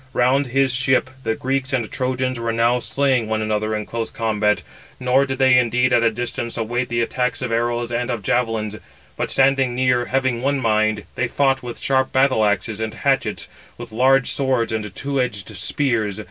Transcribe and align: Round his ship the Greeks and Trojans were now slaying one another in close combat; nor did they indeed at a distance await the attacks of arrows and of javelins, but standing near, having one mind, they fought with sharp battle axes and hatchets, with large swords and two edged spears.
Round 0.13 0.47
his 0.47 0.73
ship 0.73 1.11
the 1.21 1.35
Greeks 1.35 1.73
and 1.73 1.91
Trojans 1.91 2.39
were 2.39 2.51
now 2.51 2.79
slaying 2.79 3.27
one 3.29 3.39
another 3.39 3.75
in 3.75 3.85
close 3.85 4.09
combat; 4.09 4.63
nor 4.99 5.27
did 5.27 5.37
they 5.37 5.59
indeed 5.59 5.93
at 5.93 6.01
a 6.01 6.09
distance 6.09 6.57
await 6.57 6.89
the 6.89 7.01
attacks 7.01 7.43
of 7.43 7.51
arrows 7.51 7.91
and 7.91 8.09
of 8.09 8.23
javelins, 8.23 8.77
but 9.15 9.29
standing 9.29 9.75
near, 9.75 10.05
having 10.05 10.41
one 10.41 10.59
mind, 10.59 11.03
they 11.13 11.27
fought 11.27 11.61
with 11.61 11.77
sharp 11.77 12.11
battle 12.11 12.43
axes 12.43 12.79
and 12.79 12.95
hatchets, 12.95 13.47
with 13.77 13.91
large 13.91 14.31
swords 14.31 14.71
and 14.73 14.95
two 14.95 15.21
edged 15.21 15.55
spears. 15.55 16.19